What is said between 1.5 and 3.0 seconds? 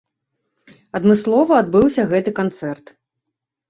адбыўся гэты канцэрт.